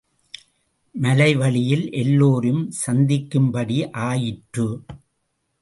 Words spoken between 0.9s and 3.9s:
மலை வழியில் எல்லோரும் சந்திக்கும் படி